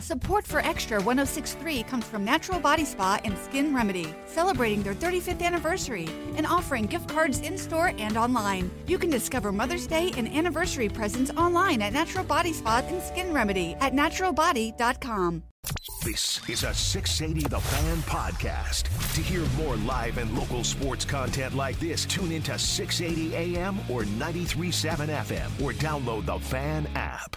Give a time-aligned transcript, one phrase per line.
[0.00, 5.42] Support for Extra 1063 comes from Natural Body Spa and Skin Remedy, celebrating their 35th
[5.42, 8.70] anniversary and offering gift cards in store and online.
[8.86, 13.34] You can discover Mother's Day and anniversary presents online at Natural Body Spa and Skin
[13.34, 15.42] Remedy at naturalbody.com.
[16.02, 18.84] This is a 680 The Fan podcast.
[19.14, 24.06] To hear more live and local sports content like this, tune into 680 AM or
[24.06, 27.36] 937 FM or download the Fan app.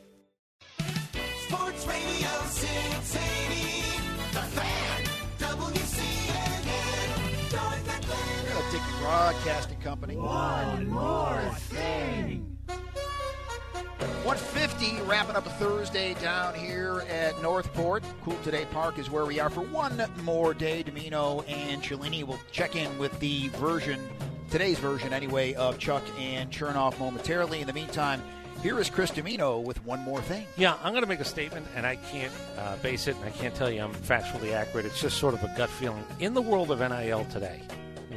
[9.31, 10.17] Broadcasting Company.
[10.17, 12.57] One more thing.
[14.25, 18.03] 150, wrapping up a Thursday down here at Northport.
[18.25, 20.83] Cool Today Park is where we are for one more day.
[20.83, 24.01] Dimino and Cellini will check in with the version,
[24.49, 27.61] today's version anyway, of Chuck and Chernoff momentarily.
[27.61, 28.21] In the meantime,
[28.61, 30.45] here is Chris Dimino with one more thing.
[30.57, 33.31] Yeah, I'm going to make a statement, and I can't uh, base it, and I
[33.31, 34.85] can't tell you I'm factually accurate.
[34.85, 36.03] It's just sort of a gut feeling.
[36.19, 37.61] In the world of NIL today,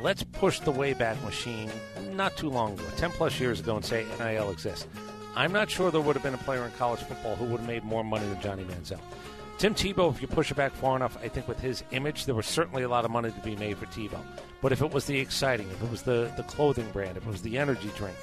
[0.02, 1.70] let's push the Wayback Machine
[2.12, 4.86] not too long ago, 10 plus years ago, and say NIL exists.
[5.36, 7.68] I'm not sure there would have been a player in college football who would have
[7.68, 9.00] made more money than Johnny Manziel.
[9.58, 12.34] Tim Tebow, if you push it back far enough, I think with his image, there
[12.34, 14.20] was certainly a lot of money to be made for Tebow.
[14.60, 17.30] But if it was the exciting, if it was the, the clothing brand, if it
[17.30, 18.16] was the energy drink,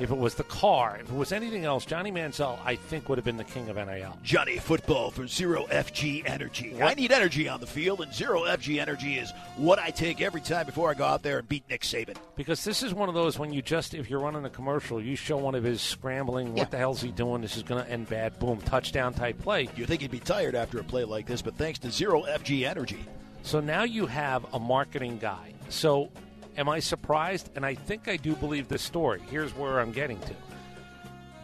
[0.00, 3.16] if it was the car, if it was anything else, Johnny Manziel, I think, would
[3.18, 4.18] have been the king of NIL.
[4.22, 6.82] Johnny Football for Zero FG Energy.
[6.82, 10.40] I need energy on the field, and Zero FG Energy is what I take every
[10.40, 12.16] time before I go out there and beat Nick Saban.
[12.34, 15.14] Because this is one of those when you just, if you're running a commercial, you
[15.16, 16.62] show one of his scrambling, Yeah.
[16.64, 17.40] what the hell's he doing?
[17.42, 19.68] This is going to end bad, boom, touchdown type play.
[19.76, 22.66] You think he'd be tired after a play like this, but thanks to Zero FG
[22.66, 23.04] Energy.
[23.42, 25.52] So now you have a marketing guy.
[25.68, 26.10] So
[26.56, 27.50] am I surprised?
[27.56, 29.20] And I think I do believe this story.
[29.30, 30.34] Here's where I'm getting to.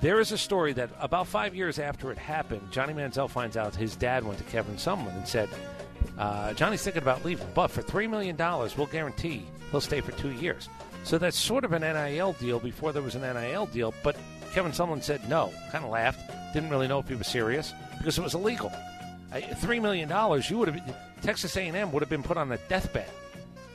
[0.00, 3.74] There is a story that about five years after it happened, Johnny Manziel finds out
[3.76, 5.48] his dad went to Kevin Sumlin and said,
[6.18, 8.36] uh, Johnny's thinking about leaving, but for $3 million,
[8.78, 10.70] we'll guarantee he'll stay for two years.
[11.04, 14.16] So that's sort of an NIL deal before there was an NIL deal, but
[14.54, 16.20] Kevin Sumlin said no, kind of laughed,
[16.54, 18.72] didn't really know if he was serious because it was illegal.
[19.32, 20.08] $3 million,
[20.48, 23.08] you would have, Texas A&M would have been put on a deathbed.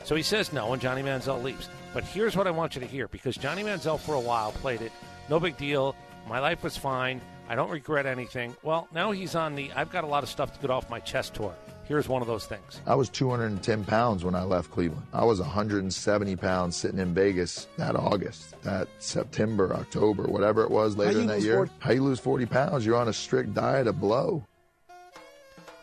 [0.05, 1.67] So he says no, and Johnny Manziel leaves.
[1.91, 4.81] But here's what I want you to hear because Johnny Manziel for a while played
[4.81, 4.91] it.
[5.29, 5.95] No big deal.
[6.29, 7.21] My life was fine.
[7.49, 8.55] I don't regret anything.
[8.61, 10.99] Well, now he's on the I've got a lot of stuff to get off my
[10.99, 11.55] chest tour.
[11.87, 12.81] Here's one of those things.
[12.85, 15.05] I was 210 pounds when I left Cleveland.
[15.13, 20.97] I was 170 pounds sitting in Vegas that August, that September, October, whatever it was
[20.97, 21.55] later in that year.
[21.55, 22.85] 40 How you lose 40 pounds?
[22.85, 24.43] You're on a strict diet of blow.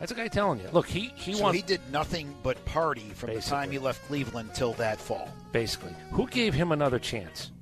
[0.02, 0.66] That's a guy telling you.
[0.72, 4.04] Look, he he so wants he did nothing but party from the time he left
[4.08, 5.28] Cleveland till that fall.
[5.52, 5.94] basically.
[6.10, 7.52] Who gave him another chance?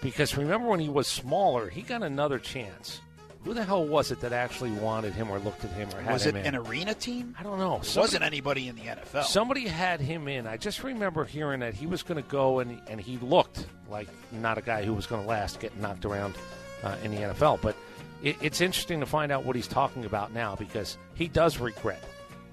[0.00, 3.00] Because remember when he was smaller, he got another chance.
[3.44, 6.12] Who the hell was it that actually wanted him or looked at him or had
[6.12, 6.54] Was him it in?
[6.54, 7.34] an arena team?
[7.38, 7.78] I don't know.
[7.78, 9.24] It Somebody- wasn't anybody in the NFL.
[9.24, 10.46] Somebody had him in.
[10.46, 14.06] I just remember hearing that he was going to go, and and he looked like
[14.30, 16.36] not a guy who was going to last, getting knocked around
[16.84, 17.60] uh, in the NFL.
[17.60, 17.74] But
[18.22, 22.02] it, it's interesting to find out what he's talking about now because he does regret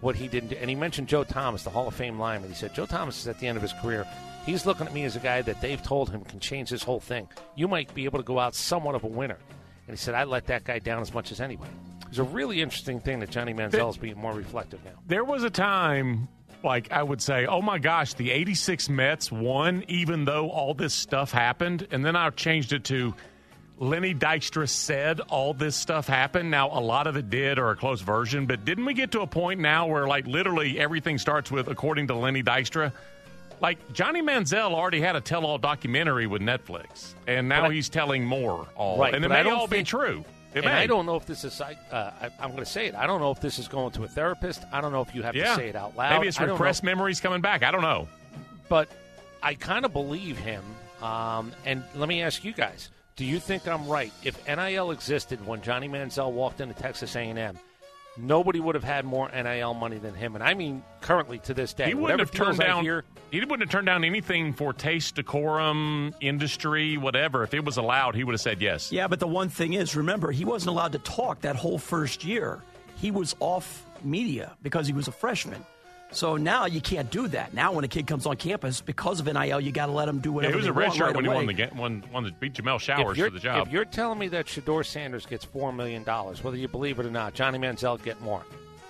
[0.02, 0.56] what he didn't do.
[0.58, 2.50] And he mentioned Joe Thomas, the Hall of Fame lineman.
[2.50, 4.06] He said Joe Thomas is at the end of his career.
[4.46, 7.00] He's looking at me as a guy that they've told him can change this whole
[7.00, 7.28] thing.
[7.56, 9.40] You might be able to go out somewhat of a winner.
[9.88, 11.72] And he said, I let that guy down as much as anybody.
[12.08, 14.92] It's a really interesting thing that Johnny Manziel is being more reflective now.
[15.08, 16.28] There was a time,
[16.64, 20.94] like I would say, oh my gosh, the 86 Mets won even though all this
[20.94, 21.88] stuff happened.
[21.90, 23.16] And then I changed it to
[23.78, 26.50] Lenny Dykstra said all this stuff happened.
[26.50, 29.22] Now, a lot of it did or a close version, but didn't we get to
[29.22, 32.94] a point now where, like, literally everything starts with, according to Lenny Dykstra?
[33.62, 37.74] Like, Johnny Manziel already had a tell all documentary with Netflix, and now But I-
[37.74, 38.68] he's telling more.
[38.76, 38.98] All.
[38.98, 40.24] Right, and it may all be true.
[40.54, 40.72] It and may.
[40.72, 41.60] I don't know if this is.
[41.60, 42.96] Uh, I, I'm going to say it.
[42.96, 44.64] I don't know if this is going to a therapist.
[44.72, 45.50] I don't know if you have yeah.
[45.50, 46.18] to say it out loud.
[46.18, 47.62] Maybe it's I repressed memories coming back.
[47.62, 48.08] I don't know.
[48.70, 48.88] But
[49.44, 50.64] I kind of believe him.
[51.02, 54.12] Um, and let me ask you guys: Do you think I'm right?
[54.24, 57.58] If NIL existed when Johnny Manziel walked into Texas A&M,
[58.18, 60.36] nobody would have had more NIL money than him.
[60.36, 62.84] And I mean, currently to this day, He wouldn't have turned down.
[62.84, 67.44] hear- he wouldn't have turned down anything for taste, decorum, industry, whatever.
[67.44, 68.92] If it was allowed, he would have said yes.
[68.92, 72.26] Yeah, but the one thing is, remember, he wasn't allowed to talk that whole first
[72.26, 72.62] year.
[72.98, 75.64] He was off media because he was a freshman.
[76.16, 77.54] So now you can't do that.
[77.54, 80.20] Now when a kid comes on campus, because of NIL, you got to let him
[80.20, 81.36] do Yeah, whatever he was they a red shirt right when he away.
[81.38, 83.68] won the game, won, won the, beat Jameill Showers for the job.
[83.68, 87.06] If you're telling me that Shedeur Sanders gets four million dollars, whether you believe it
[87.06, 88.44] or not, Johnny Manziel get more.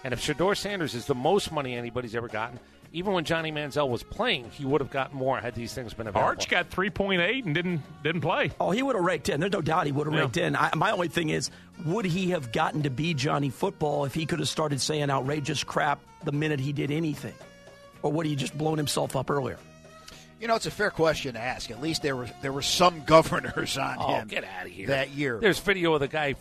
[0.04, 2.60] And if Shedeur Sanders is the most money anybody's ever gotten,
[2.96, 6.08] even when Johnny Manziel was playing, he would have gotten more had these things been
[6.08, 6.28] available.
[6.30, 8.52] Arch got three point eight and didn't didn't play.
[8.60, 9.40] Oh, he would have raked in.
[9.40, 10.22] There's no doubt he would have Yeah.
[10.22, 10.56] raked in.
[10.56, 11.52] I, my only thing is,
[11.86, 15.64] would he have gotten to be Johnny Football if he could have started saying outrageous
[15.64, 17.34] crap the minute he did anything?
[18.02, 19.58] Or would he just blown himself up earlier?
[20.40, 21.72] You know, it's a fair question to ask.
[21.72, 24.28] At least there were there were some governors on Oh, him.
[24.28, 24.88] get out of here.
[24.88, 25.40] that year.
[25.40, 26.36] There's video of the guy.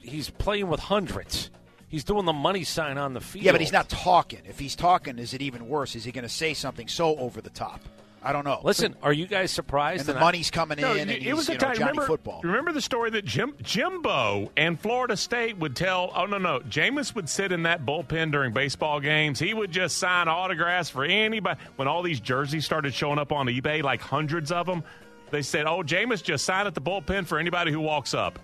[0.00, 1.50] He's playing with hundreds.
[1.90, 3.44] He's doing the money sign on the field.
[3.44, 4.40] yeah, but he's not talking.
[4.48, 5.94] If he's talking, is it even worse?
[5.96, 7.80] Is he going to say something so over the top?
[8.22, 8.60] I don't know.
[8.62, 10.00] Listen, are you guys surprised?
[10.00, 11.60] and the that I- money's coming No, in, and it he's, was you a know,
[11.60, 11.74] time.
[11.76, 12.40] Johnny remember, football.
[12.44, 16.12] remember the story that Jim Jimbo and Florida State would tell.
[16.14, 19.38] Oh no, no, Jameis would sit in that bullpen during baseball games.
[19.38, 21.58] He would just sign autographs for anybody.
[21.76, 24.84] When all these jerseys started showing up on eBay, like hundreds of them,
[25.30, 28.38] they said, "Oh, Jameis just sign at the bullpen for anybody who walks up."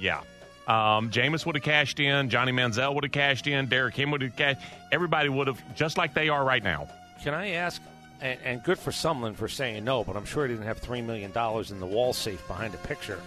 [0.00, 0.22] Yeah.
[0.66, 2.30] Um, Jameis would have cashed in.
[2.30, 3.66] Johnny Manziel would have cashed in.
[3.66, 4.60] Derek Kim would have cashed.
[4.92, 6.88] Everybody would have, just like they are right now.
[7.22, 7.82] Can I ask?
[8.20, 11.02] And, and good for Sumlin for saying no, but I'm sure he didn't have three
[11.02, 13.20] million dollars in the wall safe behind a picture,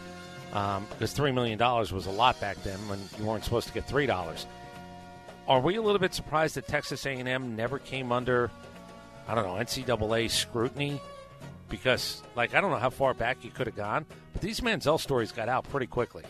[0.54, 3.74] um, because three million dollars was a lot back then when you weren't supposed to
[3.74, 4.48] get three dollars.
[5.48, 8.52] Are we a little bit surprised that Texas A&M never came under,
[9.28, 11.00] I don't know, NCAA scrutiny?
[11.70, 15.00] Because, like, I don't know how far back you could have gone, but these Manziel
[15.00, 16.24] stories got out pretty quickly.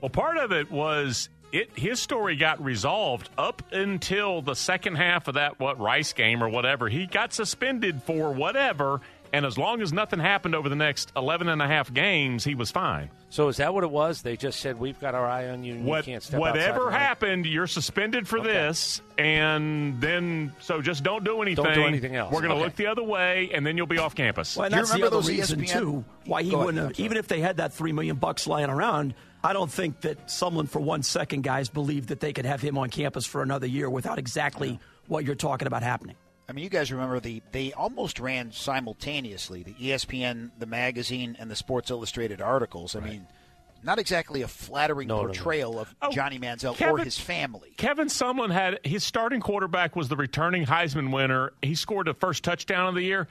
[0.00, 5.28] Well, part of it was it his story got resolved up until the second half
[5.28, 6.88] of that what Rice game or whatever.
[6.88, 9.00] He got suspended for whatever,
[9.32, 12.54] and as long as nothing happened over the next 11 and a half games, he
[12.54, 13.10] was fine.
[13.30, 14.22] So is that what it was?
[14.22, 15.72] They just said we've got our eye on you.
[15.74, 18.48] and you What, can't step outside whatever the line." happened, you're suspended for Okay.
[18.52, 21.64] this, and then so just don't do anything.
[21.64, 22.32] Don't do anything else.
[22.32, 22.64] We're going to Okay.
[22.64, 24.56] look the other way, and then you'll be off campus.
[24.56, 26.58] Well, and Do you that's the remember other those reason ESPN too why he Go
[26.64, 27.00] wouldn't I'm have.
[27.00, 29.14] Even if they had that three million bucks lying around,
[29.44, 32.78] I don't think that someone for one second, guys, believed that they could have him
[32.78, 36.16] on campus for another year without exactly what you're talking about happening.
[36.48, 41.50] I mean, you guys remember the they almost ran simultaneously the ESPN, the magazine, and
[41.50, 42.94] the Sports Illustrated articles.
[42.94, 43.26] I mean,
[43.82, 45.26] not exactly a flattering No, no, no.
[45.28, 47.74] portrayal of Oh, Johnny Manziel or his family.
[47.76, 51.52] Kevin Sumlin had his starting quarterback was the returning Heisman winner.
[51.62, 53.26] He scored the first touchdown of the year.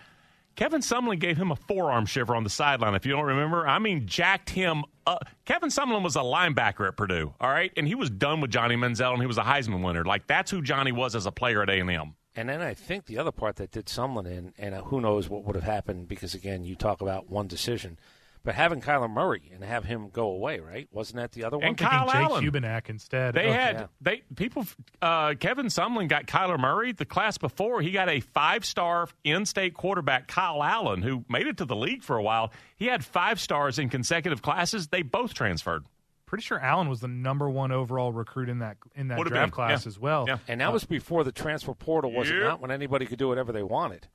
[0.56, 2.96] Kevin Sumlin gave him a forearm shiver on the sideline.
[2.96, 5.28] If you don't remember, I mean, jacked him up.
[5.44, 8.76] Kevin Sumlin was a linebacker at Purdue, all right, and he was done with Johnny
[8.76, 10.06] Manziel, and he was a Heisman winner.
[10.06, 12.16] Like that's who Johnny was as a player at A and M.
[12.36, 15.30] And then I think the other part that did Sumlin in, and uh, who knows
[15.30, 17.98] what would have happened because again, you talk about one decision,
[18.44, 20.88] but having Kyler Murray and have him go away, right?
[20.92, 21.70] Wasn't that the other one?
[21.70, 22.46] And Kyle Jake Allen.
[22.46, 23.34] Hubenak instead.
[23.34, 23.88] They of- had yeah.
[24.02, 24.68] they people.
[25.02, 26.92] Uh, Kevin Sumlin got Kyler Murray.
[26.92, 31.66] The class before he got a five-star in-state quarterback, Kyle Allen, who made it to
[31.66, 32.52] the league for a while.
[32.76, 34.90] He had five stars in consecutive classes.
[34.90, 35.86] They both transferred.
[36.26, 39.34] Pretty sure Allen was the number one overall recruit in that in that Would have
[39.34, 39.90] draft been, class yeah.
[39.90, 40.26] as well.
[40.28, 40.38] Yeah.
[40.48, 42.60] and that was before the transfer portal, was it not?
[42.62, 44.08] When anybody could do whatever they wanted.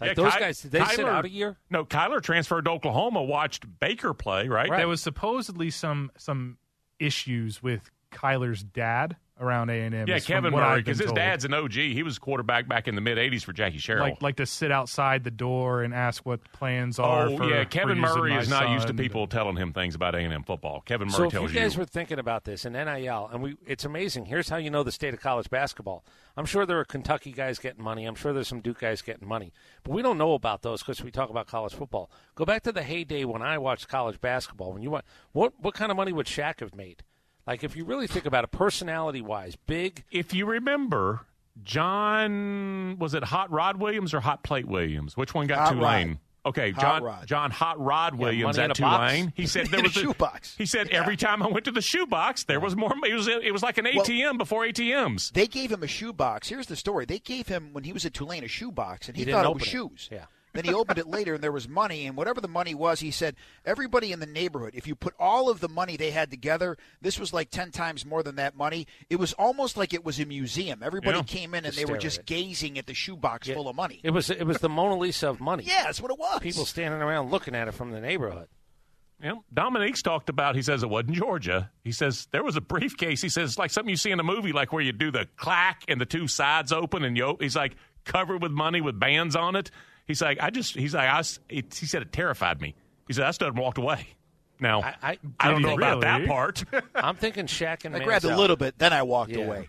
[0.00, 1.58] Like Yeah, those Ky- guys, did they sit out a year?
[1.70, 3.22] No, Kyler transferred to Oklahoma.
[3.22, 4.48] Watched Baker play.
[4.48, 4.70] Right.
[4.70, 6.58] There was supposedly some some
[6.98, 10.08] issues with Kyler's dad around A and M.
[10.08, 11.72] Yeah, Kevin Murray, because his dad's an OG.
[11.72, 14.04] He was quarterback back in the mid '80s for Jackie Sherrill.
[14.04, 17.26] like like to sit outside the door and ask what plans oh, are.
[17.26, 20.14] oh for, yeah, Kevin using Murray is not used to people telling him things about
[20.14, 20.80] A and M football.
[20.80, 23.56] Kevin Murray So if tells you guys were thinking about this in NIL, and we,
[23.66, 24.26] it's amazing.
[24.26, 26.04] Here's how you know the state of college basketball.
[26.36, 28.06] I'm sure there are Kentucky guys getting money.
[28.06, 31.02] I'm sure there's some Duke guys getting money, but we don't know about those because
[31.02, 32.10] we talk about college football.
[32.34, 34.72] Go back to the heyday when I watched college basketball.
[34.72, 37.02] When you want, what what kind of money would Shaq have made?
[37.46, 40.04] Like if you really think about it, personality wise, big.
[40.10, 41.26] if you remember,
[41.64, 45.16] John was it Hot Rod Williams or Hot Plate Williams?
[45.16, 46.08] Which one got Hot Tulane?
[46.08, 46.18] Rod.
[46.44, 47.26] Okay, Hot John Rod.
[47.26, 49.12] John Hot Rod Williams money in at a box?
[49.12, 49.32] Tulane.
[49.36, 50.56] He said there In a was shoebox.
[50.56, 51.00] He said Yeah.
[51.00, 52.92] every time I went to the shoebox, there was more.
[53.04, 55.32] It was it was like an ATM before ATMs.
[55.32, 56.48] They gave him a shoebox.
[56.48, 57.04] Here's the story.
[57.06, 59.48] They gave him when he was at Tulane a shoebox, and he, He thought it
[59.48, 59.70] open was it.
[59.70, 60.08] shoes.
[60.10, 60.24] Yeah.
[60.52, 62.06] Then he opened it later, and there was money.
[62.06, 65.48] And whatever the money was, he said everybody in the neighborhood, if you put all
[65.48, 68.86] of the money they had together, this was like ten times more than that money.
[69.08, 70.82] It was almost like it was a museum.
[70.82, 71.22] Everybody Yeah.
[71.24, 72.26] came in and Just they were stare at just it.
[72.26, 73.54] gazing at the shoebox Yeah.
[73.54, 74.00] full of money.
[74.02, 75.64] It was it was the Mona Lisa of money.
[75.66, 76.40] Yeah, that's what it was.
[76.40, 78.48] People standing around looking at it from the neighborhood.
[79.22, 80.56] Yeah, Dominique's talked about.
[80.56, 81.70] He says it wasn't Georgia.
[81.84, 83.22] He says there was a briefcase.
[83.22, 85.28] He says it's like something you see in a movie, like where you do the
[85.36, 87.36] clack and the two sides open, and you.
[87.40, 89.70] He's like covered with money with bands on it.
[90.06, 90.74] He's like, I just.
[90.74, 91.18] He's like, I.
[91.18, 92.74] was- It, he said it terrified me.
[93.08, 94.06] He said I stood and walked away.
[94.60, 96.62] Now I, I, I don't know he about that part.
[96.94, 99.44] I'm thinking Shaq and I grabbed a little bit, then I walked Yeah.
[99.44, 99.68] away.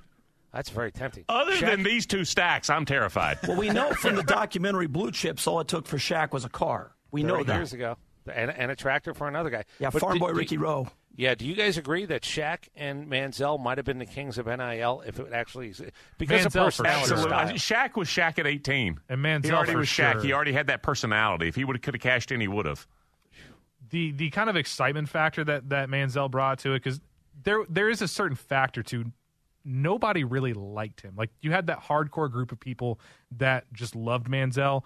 [0.53, 1.25] That's very tempting.
[1.29, 3.39] Other Shaq- than these two stacks, I'm terrified.
[3.47, 6.49] Well, we know from the documentary Blue Chips, all it took for Shaq was a
[6.49, 6.91] car.
[7.09, 7.55] We know that.
[7.55, 9.63] years ago, and, and a tractor for another guy.
[9.79, 10.87] Yeah, But farm do- boy do- Ricky Roe.
[11.15, 14.47] Yeah, do you guys agree that Shaq and Manziel might have been the kings of
[14.47, 15.71] NIL if it actually
[16.17, 17.17] because of Manziel for personality sure.
[17.19, 17.47] Style?
[17.49, 18.99] Shaq was Shaq at 18.
[19.09, 20.13] And Manziel he already for was Shaq.
[20.13, 20.21] sure.
[20.23, 21.47] He already had that personality.
[21.47, 22.87] If he would have could have cashed in, he would have.
[23.91, 26.99] the the kind of excitement factor that that Manziel brought to it because
[27.43, 29.05] there there is a certain factor to
[29.65, 31.13] nobody really liked him.
[31.15, 32.99] Like you had that hardcore group of people
[33.37, 34.83] that just loved Manziel,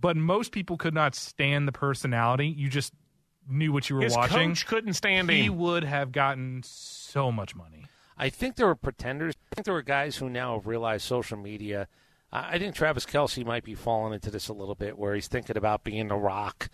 [0.00, 2.48] but most people could not stand the personality.
[2.48, 2.92] You just
[3.48, 4.50] knew what you were His watching.
[4.50, 5.58] coach couldn't stand he him.
[5.58, 7.84] would have gotten so much money.
[8.16, 9.34] I think there were pretenders.
[9.52, 11.88] I think there were guys who now have realized social media.
[12.32, 15.28] I I think Travis Kelce might be falling into this a little bit, where he's
[15.28, 16.68] thinking about being the rock,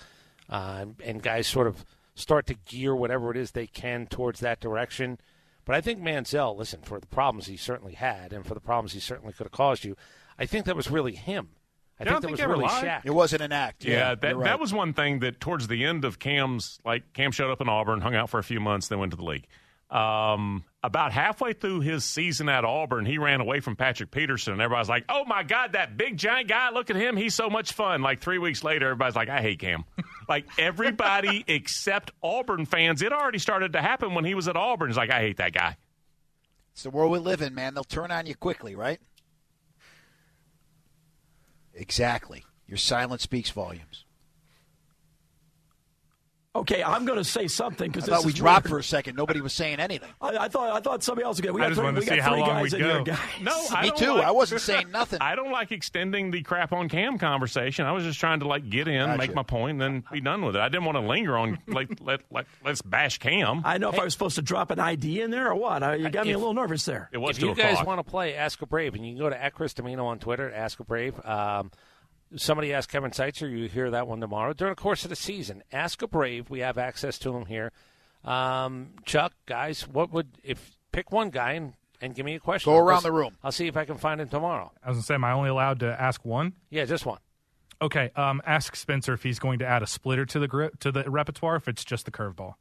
[0.48, 1.84] uh, and guys sort of
[2.14, 5.18] start to gear whatever it is they can towards that direction.
[5.64, 8.92] But I think Manziel, listen, for the problems he certainly had, and for the problems
[8.92, 9.96] he certainly could have caused you,
[10.38, 11.50] I think that was really him.
[12.00, 12.84] I You don't think that think was ever really lied?
[12.84, 13.00] Shaq.
[13.04, 13.84] It wasn't an act.
[13.84, 14.44] Yeah, Yeah, that right.
[14.44, 17.68] that was one thing that towards the end of Cam's like Cam showed up in
[17.68, 19.46] Auburn, hung out for a few months, then went to the league.
[19.90, 24.62] Um, about halfway through his season at Auburn, he ran away from Patrick Peterson, and
[24.62, 26.70] everybody's like, "Oh my God, that big giant guy!
[26.70, 29.58] Look at him, he's so much fun." Like three weeks later, everybody's like, "I hate
[29.58, 29.84] Cam."
[30.28, 34.90] like everybody except Auburn fans, it already started to happen when he was at Auburn.
[34.90, 35.76] It's like, "I hate that guy."
[36.72, 37.74] It's the world we live in, man.
[37.74, 39.00] They'll turn on you quickly, right?
[41.80, 42.44] Exactly.
[42.68, 44.04] Your silence speaks volumes.
[46.52, 49.14] Okay, I'm going to say something I because thought we dropped for a second.
[49.14, 50.10] Nobody was saying anything.
[50.20, 51.54] I, I thought I thought somebody else was going.
[51.54, 52.80] We I got just three, wanted we to got see how three long guys we'd
[52.82, 53.18] in here, guys.
[53.40, 54.12] No, I Me don't too.
[54.14, 55.20] like- I wasn't saying nothing.
[55.20, 57.86] I don't like extending the crap on Cam conversation.
[57.86, 59.16] I was just trying to like get in, Gotcha.
[59.18, 60.60] make my point, and then be done with it.
[60.60, 63.62] I didn't want to linger on like let let let's bash Cam.
[63.64, 65.84] I know if I was supposed to drop an ID in there or what.
[65.84, 67.08] I, you got me a little nervous there.
[67.12, 69.20] it was if two you guys want to play Ask a Brave, and you can
[69.22, 71.14] go to at Chris Dimino on Twitter, Ask a Brave.
[71.24, 71.70] Um,
[72.36, 73.50] somebody asked Kevin Seitzer.
[73.50, 75.62] You hear that one tomorrow during the course of the season.
[75.72, 76.50] Ask a Brave.
[76.50, 77.72] We have access to him here.
[78.24, 82.70] Um, Chuck, guys, what would if pick one guy and, and give me a question?
[82.70, 83.36] Go I'll around the room.
[83.42, 84.72] I'll see if I can find him tomorrow.
[84.84, 86.54] I was gonna say, am I only allowed to ask one?
[86.68, 87.18] Yeah, just one.
[87.82, 90.92] Okay, um, ask Spencer if he's going to add a splitter to the gri- to
[90.92, 91.56] the repertoire.
[91.56, 92.54] If it's just the curveball,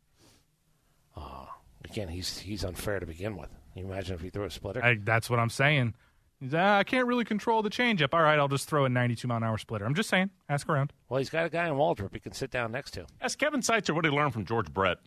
[1.85, 3.49] Again, he's he's unfair to begin with.
[3.73, 4.83] Can you imagine if he threw a splitter?
[4.83, 5.95] I, that's what I'm saying.
[6.39, 8.13] He's, "Ah, I can't really control the changeup.
[8.13, 9.85] All right, I'll just throw a 92 mile an hour splitter.
[9.85, 10.29] I'm just saying.
[10.47, 10.93] Ask around.
[11.09, 13.05] well, he's got a guy in Waldrep he can sit down next to.
[13.21, 14.97] Ask Kevin Seitzer what he learned from George Brett.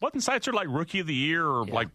[0.00, 1.74] Wasn't Seitzer like rookie of the year or Yeah.
[1.74, 1.88] like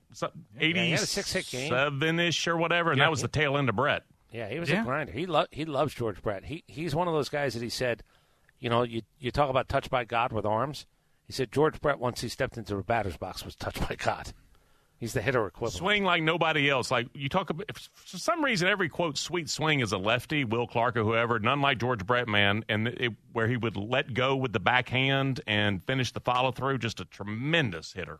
[0.60, 1.62] he had a six-hit game.
[1.74, 2.92] eighty-seven ish or whatever?
[2.92, 4.04] And Yeah, that was he- the tail end of Brett.
[4.32, 4.82] Yeah, he was Yeah.
[4.82, 5.12] a grinder.
[5.14, 6.46] He lo- he loves George Brett.
[6.46, 8.04] He he's one of those guys that he said,
[8.60, 10.86] you know, you you talk about touched by God with arms.
[11.26, 14.34] He said George Brett once he stepped into a batter's box was touched by God.
[14.98, 15.76] He's the hitter equivalent.
[15.76, 16.90] Swing like nobody else.
[16.90, 20.46] Like you talk about, if for some reason, every quote sweet swing is a lefty,
[20.46, 21.38] Will Clark or whoever.
[21.38, 25.42] None like George Brett, man, and it, where he would let go with the backhand
[25.46, 26.78] and finish the follow through.
[26.78, 28.20] Just a tremendous hitter.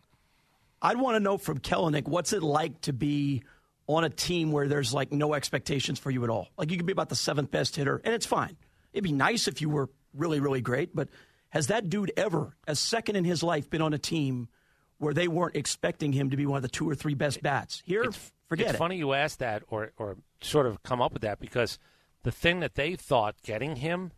[0.82, 3.44] I'd want to know from Kelenic what's it like to be
[3.88, 6.50] on a team where there's like no expectations for you at all.
[6.58, 8.58] Like you could be about the seventh best hitter, and it's fine.
[8.92, 11.08] It'd be nice if you were really, really great, but
[11.50, 14.50] has that dude ever, as second in his life, been on a team
[14.98, 17.82] where they weren't expecting him to be one of the two or three best bats?
[17.86, 18.78] Here, It's, forget it's it.
[18.78, 21.78] funny you asked that, or or sort of come up with that because
[22.24, 24.12] the thing that they thought getting him,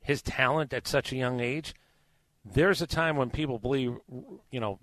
[0.00, 1.74] his talent at such a young age,
[2.44, 3.96] there's a time when people believe,
[4.50, 4.78] you know,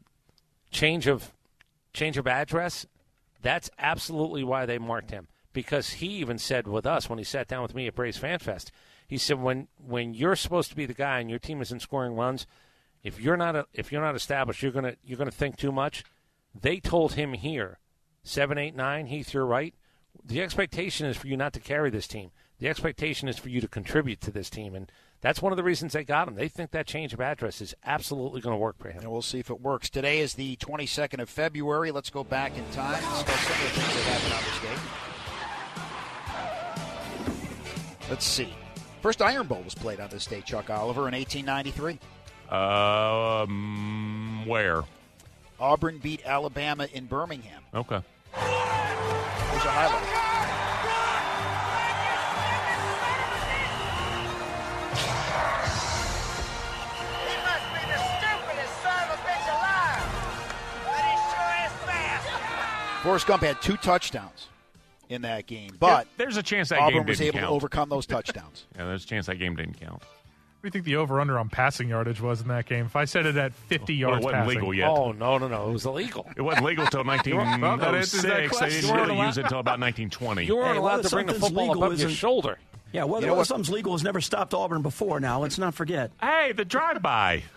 [0.72, 1.34] change of
[1.94, 2.86] change of address.
[3.42, 7.48] That's absolutely why they marked him because he even said with us when he sat
[7.48, 8.72] down with me at Braves Fan Fest,
[9.08, 12.16] he said when when you're supposed to be the guy and your team isn't scoring
[12.16, 12.48] runs,
[13.04, 16.04] if you're not a, if you're not established, you're gonna you're gonna think too much.
[16.60, 17.80] They told him here,
[18.24, 19.74] seven, eight, nine, Heath, you're right.
[20.24, 22.32] The expectation is for you not to carry this team.
[22.60, 24.90] The expectation is for you to contribute to this team, and
[25.22, 26.36] that's one of the reasons they got him.
[26.36, 29.02] They think that change of address is absolutely going to work for him.
[29.02, 29.90] And we'll see if it works.
[29.90, 31.92] Today is the 22nd of February.
[31.92, 34.44] Let's go back in time discuss some of the things that happened on
[38.00, 38.10] this.
[38.10, 38.54] Let's see.
[39.02, 42.00] First Iron Bowl was played on this day, Chuck Oliver, in 1893.
[42.50, 44.84] Um, where?
[45.60, 47.62] Auburn beat Alabama in Birmingham.
[47.74, 48.02] Okay.
[48.34, 50.10] Here's a highlight.
[56.04, 60.08] He must be the stupidest son of a bitch alive.
[60.86, 63.04] But he sure is fast.
[63.04, 64.48] Forrest Gump had two touchdowns
[65.10, 67.50] in that game, but Yeah, there's a chance that Auburn game was didn't able count.
[67.52, 68.66] to overcome those touchdowns.
[68.78, 70.02] Yeah, there's a chance that game didn't count.
[70.64, 72.86] What do you think the over under on passing yardage was in that game?
[72.86, 74.56] If I said it at 50 Well, yards it wasn't passing.
[74.60, 74.88] legal yet.
[74.90, 75.68] Oh no, no, no!
[75.68, 76.26] It was illegal.
[76.38, 77.24] It wasn't legal until Well, that
[77.94, 78.40] answers that 1906.
[78.40, 78.70] They question.
[78.70, 80.46] didn't You weren't really allowed- use it until about 1920.
[80.46, 82.60] You weren't Hey, allowed to bring the football legal above your isn't- shoulder.
[82.94, 85.20] Yeah, whether You know something's legal has never stopped Auburn before.
[85.20, 86.12] Now let's not forget.
[86.22, 87.44] Hey, the drive-by.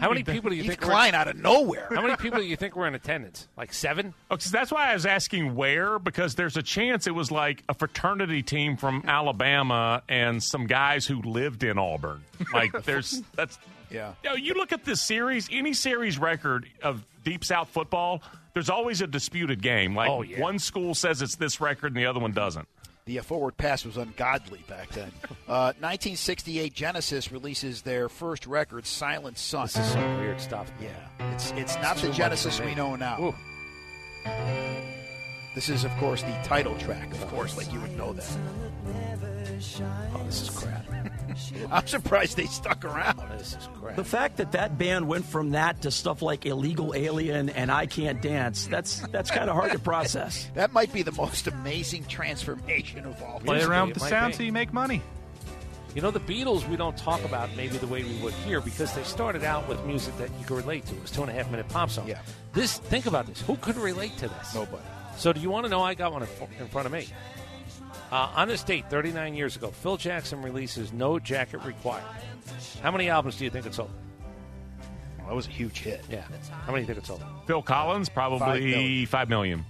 [0.00, 0.80] How many people do you think?
[0.80, 1.88] were- Cline out of nowhere.
[1.94, 3.48] How many people do you think were in attendance?
[3.56, 4.14] Like seven?
[4.30, 7.62] Oh, 'cause that's why I was asking where, because there's a chance it was like
[7.68, 12.22] a fraternity team from Alabama and some guys who lived in Auburn.
[12.52, 13.58] Like, there's that's.
[13.90, 14.14] Yeah.
[14.24, 18.22] You, know, you look at this series, any series record of Deep South football,
[18.54, 19.94] there's always a disputed game.
[19.94, 20.40] Like, Oh, yeah.
[20.40, 22.66] one school says it's this record and the other one doesn't.
[23.06, 25.12] The uh, forward pass was ungodly back then.
[25.46, 29.66] Uh, 1968 Genesis releases their first record, Silent Sun.
[29.66, 30.72] This is some weird stuff.
[30.80, 30.88] Yeah,
[31.34, 33.20] it's it's not It's the Genesis we know now.
[33.20, 33.34] Ooh.
[35.54, 37.12] This is, of course, the title track.
[37.12, 38.26] Of course, like you would know that.
[40.14, 40.86] Oh, this is crap.
[41.70, 43.20] I'm surprised they stuck around.
[43.38, 43.96] This is crap.
[43.96, 47.86] The fact that that band went from that to stuff like Illegal Alien and I
[47.86, 50.50] Can't Dance, that's that's kind of hard to process.
[50.54, 53.40] That might be the most amazing transformation of all.
[53.40, 55.02] Play around with the might sound so you make money.
[55.94, 58.92] You know, the Beatles we don't talk about maybe the way we would here because
[58.94, 60.94] they started out with music that you could relate to.
[60.94, 62.08] It was two and a half minute pop song.
[62.08, 62.20] Yeah.
[62.52, 63.40] This, think about this.
[63.42, 64.54] Who could relate to this?
[64.54, 64.82] Nobody.
[65.16, 65.80] So, do you want to know?
[65.80, 67.06] I got one in front of me.
[68.14, 72.04] Uh, on this date, 39 years ago, Phil Jackson releases No Jacket Required.
[72.80, 73.90] How many albums do you think it sold?
[75.18, 76.04] Well, that was a huge hit.
[76.08, 76.22] Yeah.
[76.64, 77.24] How many do you think it sold?
[77.48, 79.06] Phil Collins, probably million.
[79.06, 79.64] 5 million.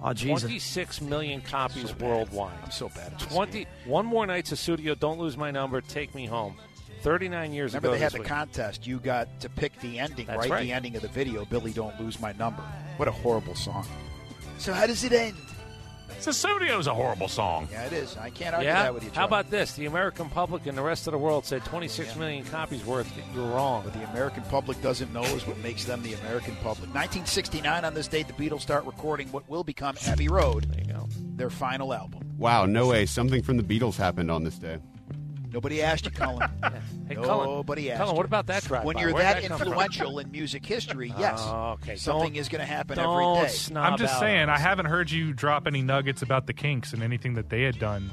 [0.00, 0.42] Oh, Jesus.
[0.42, 2.54] 26 million copies So worldwide.
[2.62, 3.52] I'm so bad at this 20.
[3.52, 3.66] game.
[3.86, 4.96] One more night Sussudio.
[4.96, 5.80] Don't lose my number.
[5.80, 6.54] Take me home.
[7.00, 7.92] 39 years Remember, ago.
[7.94, 8.28] they had this the week.
[8.28, 8.86] contest.
[8.86, 10.50] You got to pick the ending, That's right?
[10.50, 10.62] right.
[10.62, 11.44] The ending of the video.
[11.46, 12.62] Billy, don't lose my number.
[12.96, 13.84] What a horrible song.
[14.58, 15.34] So how does it end?
[16.20, 17.68] Sussudio's a horrible song.
[17.70, 18.16] Yeah, it is.
[18.16, 18.82] I can't argue Yeah.
[18.84, 19.10] that with you.
[19.14, 19.72] How about this?
[19.74, 23.10] The American public and the rest of the world said 26 million copies worth.
[23.34, 23.84] You're wrong.
[23.84, 26.92] What the American public doesn't know is what makes them the American public.
[26.94, 30.92] 1969, on this date, the Beatles start recording what will become Abbey Road, There you
[30.92, 31.08] go.
[31.36, 32.20] their final album.
[32.38, 33.06] Wow, no way.
[33.06, 34.78] Something from the Beatles happened on this day.
[35.52, 36.48] Nobody asked you, Colin.
[37.08, 37.48] Hey, Cullen.
[37.48, 37.98] Nobody asked.
[37.98, 38.16] Cullen, you.
[38.16, 38.84] what about that drive?
[38.84, 41.96] When you're that, influential in music history, yes, Oh, okay.
[41.96, 43.52] something Don't- is going to happen Don't every day.
[43.52, 46.52] snob I'm just out saying, on I haven't heard you drop any nuggets about the
[46.54, 48.10] Kinks and anything that they had done.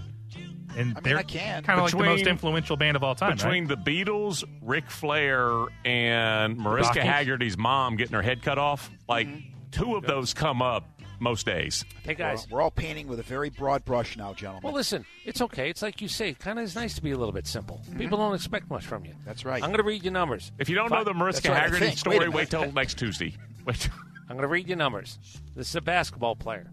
[0.77, 1.63] And I mean, they're I can.
[1.63, 3.35] kind of like the most influential band of all time.
[3.35, 7.29] Between the Beatles, Ric Flair, and Mariska Rockets?
[7.29, 9.49] Hargitay's mom getting her head cut off, like mm-hmm.
[9.71, 11.85] two of those come up most days.
[12.03, 12.47] Hey, guys.
[12.49, 14.63] We're, we're all painting with a very broad brush now, gentlemen.
[14.63, 15.69] Well, listen, it's okay.
[15.69, 16.33] It's like you say.
[16.33, 17.81] Kind of is nice to be a little bit simple.
[17.85, 17.99] Mm-hmm.
[17.99, 19.13] People don't expect much from you.
[19.25, 19.63] That's right.
[19.63, 20.51] I'm going to read your numbers.
[20.59, 22.97] If you don't know the Mariska That's right, I Hargitay story, Wait wait, till next
[22.97, 23.35] Tuesday.
[23.65, 23.89] Wait.
[24.29, 25.17] I'm going to read your numbers.
[25.55, 26.71] This is a basketball player.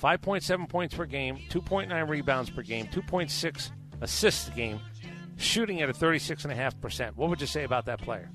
[0.00, 4.80] 5.7 points per game, 2.9 rebounds per game, 2.6 assists a game,
[5.36, 7.16] shooting at a 36.5%.
[7.16, 8.30] What would you say about that player?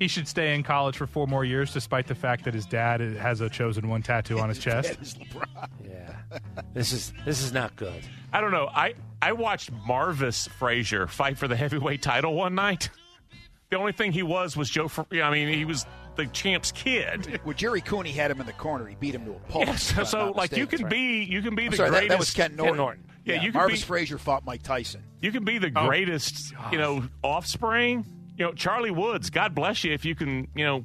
[0.00, 3.00] He should stay in college for four more years, despite the fact that his dad
[3.00, 4.88] has a chosen one tattoo on his chest.
[4.88, 5.68] That is LeBron.
[5.88, 6.16] Yeah.
[6.74, 8.02] this is this is not good.
[8.32, 8.66] I don't know.
[8.74, 12.88] I, I watched Marvis Frazier fight for the heavyweight title one night.
[13.70, 14.88] The only thing he was was Joe.
[14.88, 15.84] Fr- I mean, he was
[16.16, 17.40] the champ's kid.
[17.44, 18.86] Well, Gerry Cooney had him in the corner.
[18.86, 19.66] He beat him to a pulp.
[19.66, 20.88] Yes, if I'm so not like you mistaken.
[20.88, 22.08] can be you can be I'm the sorry, greatest.
[22.08, 22.76] that was Ken Norton.
[22.78, 23.04] Norton.
[23.26, 25.04] Yeah, you can Marvis be- Frazier fought Mike Tyson.
[25.20, 25.86] You can be the Oh.
[25.86, 28.06] greatest, you oh, know, offspring.
[28.40, 29.28] You know, Charlie Woods.
[29.28, 30.82] God bless you if you can, you know,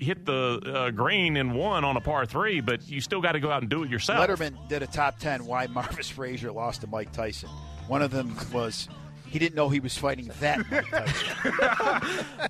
[0.00, 3.40] hit the uh, green in one on a par three, but you still got to
[3.40, 4.28] go out and do it yourself.
[4.28, 7.50] Letterman did a top ten why Marvis Frazier lost to Mike Tyson.
[7.86, 8.88] One of them was
[9.28, 10.58] he didn't know he was fighting that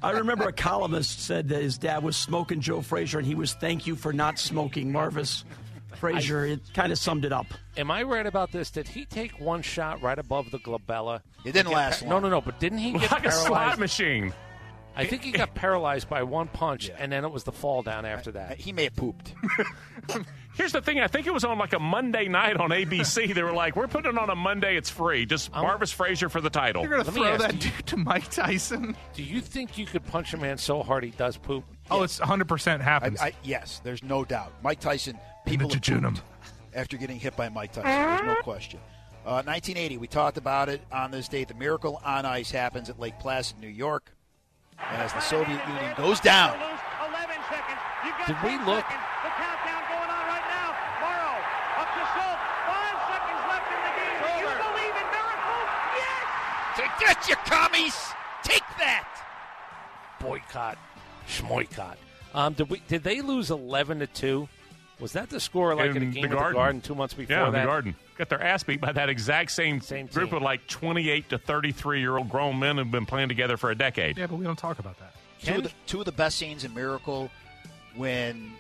[0.03, 3.53] I remember a columnist said that his dad was smoking Joe Frazier, and he was
[3.53, 5.45] thank you for not smoking Marvis
[5.99, 6.47] Frazier.
[6.47, 7.47] It kind of summed it up.
[7.77, 8.71] Am I right about this?
[8.71, 11.21] Did he take one shot right above the glabella?
[11.45, 12.23] It didn't last No, long.
[12.23, 12.41] no, no.
[12.41, 14.33] But didn't he get like a slot machine.
[14.97, 18.05] I think he got paralyzed by one punch, and then it was the fall down
[18.05, 18.59] after that.
[18.59, 19.33] He may have pooped.
[20.55, 20.99] Here's the thing.
[20.99, 23.33] I think it was on like a Monday night on ABC.
[23.35, 24.77] they were like, "We're putting it on a Monday.
[24.77, 25.25] It's free.
[25.25, 27.87] Just Marvis Frazier for the title." You're going to Let throw ask that you- dude
[27.87, 28.97] to Mike Tyson?
[29.15, 31.65] Do you think you could punch a man so hard he does poop?
[31.91, 33.21] Oh, it's 100% I, happens.
[33.21, 34.53] I, yes, there's no doubt.
[34.63, 36.21] Mike Tyson, people the have jejunum.
[36.75, 37.91] after getting hit by Mike Tyson.
[37.91, 38.81] There's no question.
[39.25, 41.49] Uh, 1980, we talked about it on this date.
[41.49, 44.13] The miracle on ice happens at Lake Placid, New York,
[44.79, 46.57] as the Soviet Union goes down.
[46.57, 47.79] 11 seconds.
[48.05, 49.05] Got Did we look- seconds.
[49.25, 50.69] The countdown going on right now.
[51.03, 51.35] Morrow
[51.83, 52.45] up to Schultz.
[52.69, 54.19] Five seconds left in the game.
[54.23, 55.69] Do you believe in miracles?
[55.99, 56.25] Yes!
[56.79, 57.97] Take that, you commies!
[58.45, 59.09] Take that!
[60.21, 60.79] Boycott,
[61.29, 61.97] schmoycott.
[62.35, 62.83] Um, did we?
[62.89, 64.49] Did they lose eleven to two?
[65.01, 66.55] Was that the score like in, a game the at the Garden.
[66.55, 67.61] Garden two months before Yeah, in that?
[67.61, 67.95] the Garden.
[68.17, 70.39] Got their ass beat by that exact same, Same group team.
[70.39, 73.77] of like 28 to 33 year old grown men who've been playing together for a
[73.77, 74.19] decade.
[74.19, 75.13] Yeah, but we don't talk about that.
[75.41, 77.31] Two of, the, two of the best scenes in Miracle
[77.95, 78.51] when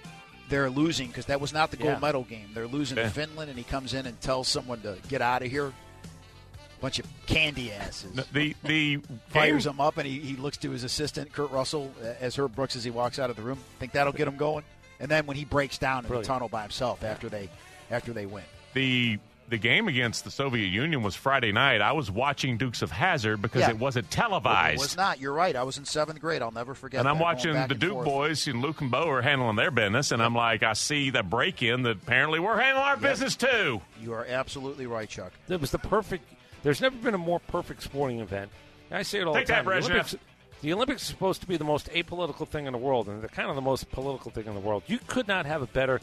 [0.48, 1.98] they're losing, because that was not the gold Yeah.
[1.98, 2.50] medal game.
[2.54, 3.04] They're losing Yeah.
[3.04, 5.72] to Finland, and he comes in and tells someone to get out of here.
[6.80, 8.12] Bunch of candy asses.
[8.32, 8.96] The the
[9.28, 12.54] Fires game- him up, and he, he looks to his assistant, Kurt Russell, as Herb
[12.54, 13.58] Brooks as he walks out of the room.
[13.80, 14.64] Think that'll get him going?
[15.00, 16.26] And then when he breaks down in Brilliant.
[16.26, 17.48] the tunnel by himself after they
[17.90, 18.44] after they win.
[18.74, 21.80] the the game against the Soviet Union was Friday night.
[21.80, 23.70] I was watching Dukes of Hazzard because Yeah.
[23.70, 24.74] it wasn't televised.
[24.74, 25.20] It was not.
[25.20, 25.56] You're right.
[25.56, 26.42] I was in seventh grade.
[26.42, 27.00] I'll never forget.
[27.00, 28.04] and I'm that, watching the Duke forth.
[28.04, 31.22] boys and Luke and Bo are handling their business, and I'm like, I see the
[31.22, 33.80] break in that apparently we're handling our business too.
[34.02, 35.32] You are absolutely right, Chuck.
[35.48, 36.30] It was the perfect.
[36.62, 38.50] There's never been a more perfect sporting event.
[38.90, 39.64] I say it all Take the time.
[39.66, 40.16] that, the, Olympics,
[40.62, 43.28] the Olympics is supposed to be the most apolitical thing in the world, and they're
[43.28, 44.82] kind of the most political thing in the world.
[44.86, 46.00] You could not have a better.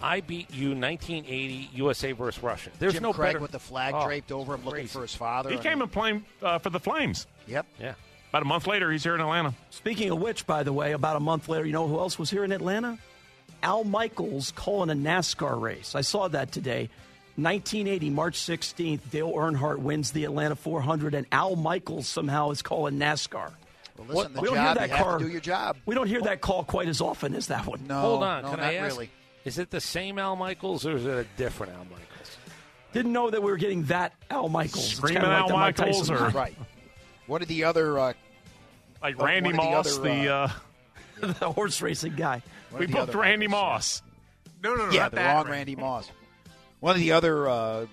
[0.00, 2.70] I beat you 1980 USA versus Russia.
[2.78, 4.88] There's Jim no Craig better with the flag Oh, draped over him, looking crazy.
[4.88, 5.48] for his father.
[5.50, 7.26] He I came mean, and played uh, for the Flames.
[7.46, 7.66] Yep.
[7.80, 7.94] Yeah.
[8.28, 9.54] About a month later, he's here in Atlanta.
[9.70, 12.28] Speaking of which, by the way, about a month later, you know who else was
[12.28, 12.98] here in Atlanta?
[13.62, 15.94] Al Michaels calling a NASCAR race.
[15.94, 16.90] I saw that today.
[17.36, 22.98] 1980, March 16th, Dale Earnhardt wins the Atlanta 400, and Al Michaels somehow is calling
[22.98, 23.52] NASCAR.
[23.98, 25.18] Well, listen, the we don't job, hear that you car.
[25.18, 25.76] do your job.
[25.86, 27.86] We don't hear that call quite as often as that one.
[27.86, 28.94] No, Hold on, no, can not I ask?
[28.94, 29.10] really.
[29.44, 32.36] Is it the same Al Michaels or is it a different Al Michaels?
[32.92, 34.84] Didn't know that we were getting that Al Michaels.
[34.84, 36.56] It's Screaming kinda like Al the Michaels or- Right.
[37.26, 37.98] What are the other?
[37.98, 38.12] Uh,
[39.02, 40.48] Like Uh, Randy one of the Moss, other, the uh,
[41.22, 42.42] uh, the horse racing guy.
[42.76, 43.62] we booked Randy Michaels?
[43.62, 44.02] Moss.
[44.62, 44.92] No, no, no.
[44.92, 45.50] Yeah, not the that wrong Randy.
[45.52, 46.10] Randy Moss.
[46.86, 47.86] One of the other uh,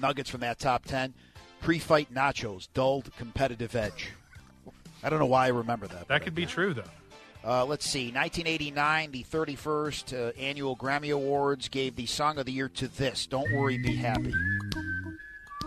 [0.00, 1.14] nuggets from that top ten:
[1.60, 4.10] pre-fight nachos, dulled competitive edge.
[5.04, 6.08] I don't know why I remember that.
[6.08, 6.82] That could be true though.
[7.44, 8.06] Uh, let's see.
[8.06, 13.28] 1989, the 31st uh, annual Grammy Awards gave the song of the year to this.
[13.28, 14.34] Don't worry, be happy.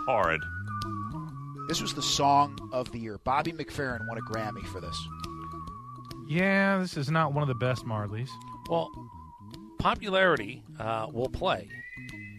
[0.06, 0.41] Horrid.
[1.69, 3.19] This was the song of the year.
[3.19, 5.02] Bobby McFerrin won a Grammy for this.
[6.28, 8.28] Yeah, this is not one of the best Marleys.
[8.69, 8.91] Well,
[9.78, 11.69] popularity uh, will play,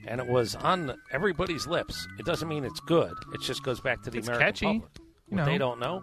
[0.07, 2.07] and it was on everybody's lips.
[2.19, 3.13] It doesn't mean it's good.
[3.35, 4.91] It just goes back to the It's American catchy, public.
[4.99, 5.45] you What know.
[5.45, 6.03] they don't know.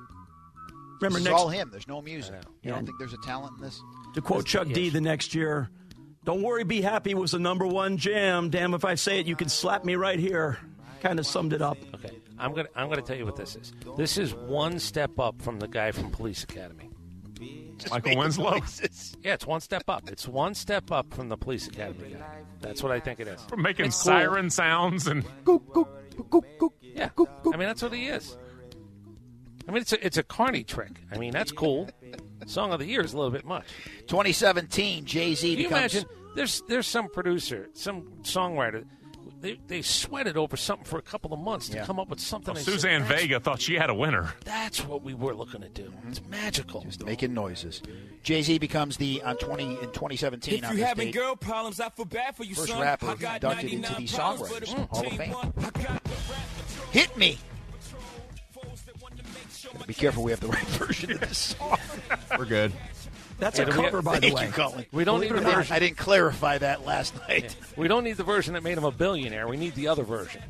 [1.02, 1.70] Remember this is next all him.
[1.72, 2.34] There's no music.
[2.36, 2.38] I.
[2.38, 2.72] You Yeah.
[2.72, 3.82] don't think there's a talent in this?
[4.16, 5.70] To quote Chuck D the next year,
[6.26, 8.50] don't worry, be happy was the number one jam.
[8.50, 10.58] Damn, if I say it, you can slap me right here.
[11.02, 11.78] Kind of summed it up.
[11.94, 13.72] Okay, I'm gonna I'm gonna tell you what this is.
[13.96, 16.90] This is one step up from the guy from Police Academy.
[17.80, 18.58] Just Michael Winslow?
[18.58, 19.16] noises.
[19.24, 20.10] Yeah, it's one step up.
[20.10, 22.40] It's one step up from the Police Academy guy.
[22.62, 23.40] That's what I think it is.
[23.52, 24.12] We're making It's cool.
[24.14, 25.24] siren sounds and
[26.82, 28.38] Yeah, I mean that's what he is.
[29.68, 31.02] I mean it's a, it's a carny trick.
[31.12, 31.90] I mean that's cool.
[32.46, 33.66] Song of the year is a little bit much.
[34.08, 35.94] 2017, Jay Z Can you becomes.
[35.96, 36.10] imagine?
[36.36, 38.86] There's there's some producer, some songwriter.
[39.40, 41.86] They, they sweated over something for a couple of months to Yeah.
[41.86, 42.56] come up with something.
[42.56, 44.34] they said, Suzanne "That's- Vega thought she had a winner.
[44.44, 45.84] That's what we were looking to do.
[45.84, 46.10] Mm-hmm.
[46.10, 46.82] It's magical.
[46.82, 47.82] Just making noises.
[48.24, 51.90] Jay Z becomes the on 20 in 2017 If you having date, girl problems, I
[51.90, 52.82] feel bad for you, First son.
[52.82, 55.18] rapper inducted into the Songwriters but it Hall of Fame.
[55.20, 55.54] take one.
[55.58, 56.48] I got the rap,
[56.92, 57.38] hit me.
[59.86, 61.78] Be careful, we have the right version of this song.
[62.38, 62.74] We're good.
[63.40, 64.46] That's Yeah, a cover, have- by the Thank way.
[64.48, 64.86] you, Colin.
[64.92, 65.76] We don't Believe need the version.
[65.76, 67.56] I didn't clarify that last night.
[67.78, 69.48] We don't need the version that made him a billionaire.
[69.48, 70.42] We need the other version.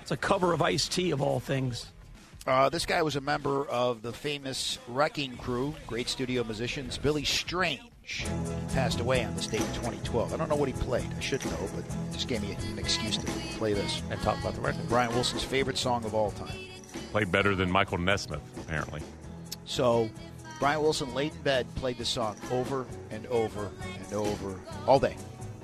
[0.00, 1.86] It's a cover of Ice T of all things.
[2.46, 6.96] Uh, this guy was a member of the famous Wrecking Crew, great studio musicians.
[6.96, 7.80] Billy Strange
[8.72, 10.32] passed away on this date in 2012.
[10.32, 11.06] I don't know what he played.
[11.14, 13.26] I should know, but it just gave me an excuse to
[13.58, 14.00] play this.
[14.10, 14.88] And talk about the record.
[14.88, 16.56] Brian Wilson's favorite song of all time.
[17.12, 19.02] Played better than Michael Nesmith, apparently.
[19.66, 20.08] So
[20.58, 25.16] Brian Wilson laid in bed, played this song over and over and over all day,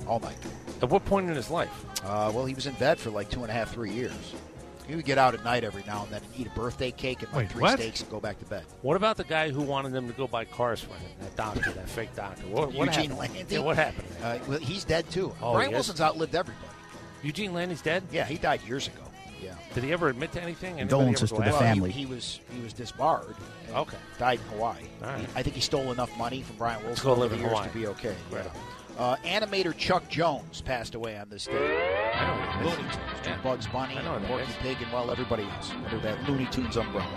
[0.06, 0.36] all night.
[0.82, 1.84] At what point in his life?
[2.04, 4.34] Uh, well, he was in bed for like two and a half, three years.
[4.86, 7.22] He would get out at night every now and then and eat a birthday cake
[7.22, 7.78] and like Wait, three what?
[7.78, 8.64] steaks and go back to bed.
[8.82, 11.10] What about the guy who wanted them to go buy cars for him?
[11.20, 12.42] That doctor, that fake doctor.
[12.48, 13.34] What, what Eugene happened?
[13.34, 13.54] Landy.
[13.54, 14.08] Yeah, what happened?
[14.22, 15.34] Uh, well, he's dead too.
[15.40, 15.72] Oh, Brian?
[15.72, 16.68] Wilson's outlived everybody.
[17.22, 18.02] Eugene Landy's dead.
[18.12, 19.00] Yeah, he died years ago.
[19.42, 19.54] Yeah.
[19.74, 20.74] Did he ever admit to anything?
[20.80, 21.42] Anybody Condolences to the?
[21.42, 21.90] Well, family.
[21.90, 23.34] He, he was he was disbarred.
[23.68, 23.96] and Okay.
[24.18, 24.82] Died in Hawaii.
[25.02, 25.20] All right.
[25.20, 27.42] He- I think he stole enough money from Brian Wilson go over live the in
[27.42, 27.68] years Hawaii.
[27.68, 28.14] to be okay.
[28.30, 28.44] Right.
[28.44, 28.50] Yeah.
[28.96, 32.12] Uh, animator Chuck Jones passed away on this day.
[32.14, 32.64] I know who.
[32.68, 33.38] Looney Tunes, Yeah.
[33.42, 34.52] Bugs Bunny, I know who Porky.
[34.60, 37.10] Pig, and well, everybody else under that Looney Tunes umbrella.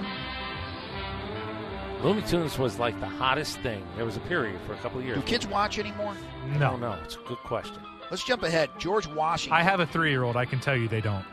[2.04, 3.84] Looney Tunes was like the hottest thing.
[3.96, 5.18] There was a period for a couple of years.
[5.18, 6.16] Do kids watch anymore?
[6.60, 6.94] No, No.
[7.04, 7.78] It's a good question.
[8.10, 8.70] Let's jump ahead.
[8.80, 9.58] George Washington.
[9.60, 10.38] I have a three year old.
[10.38, 11.26] I can tell you they don't.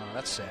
[0.00, 0.48] Oh, that's sad.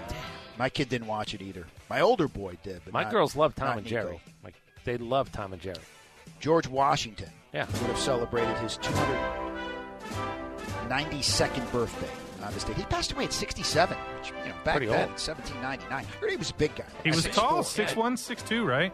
[0.58, 1.66] My kid didn't watch it either.
[1.90, 2.82] My older boy did.
[2.86, 3.90] But My not- girls love Tom and Nico.
[4.04, 4.22] Jerry.
[4.44, 5.78] Like they love Tom and Jerry.
[6.40, 7.66] George Washington Yeah.
[7.66, 12.10] would have celebrated his 292nd birthday
[12.44, 12.74] on this day.
[12.74, 15.20] He passed away at 67, which, you know, back Pretty then, old.
[15.20, 15.92] 1799.
[15.92, 16.86] I heard he was a big guy.
[17.04, 17.34] He was 6'4".
[17.34, 18.94] tall, six one, six two, right?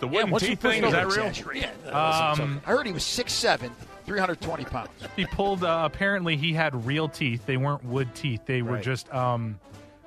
[0.00, 1.26] The wooden once you teeth thing, it is that over, real?
[1.26, 1.64] Exaggerate.
[1.92, 3.70] Um, I heard he was 6'7",
[4.06, 4.90] 320 pounds.
[5.16, 5.64] he pulled.
[5.64, 7.46] Uh, apparently, he had real teeth.
[7.46, 8.42] They weren't wood teeth.
[8.46, 8.82] They were Right.
[8.82, 9.58] just um,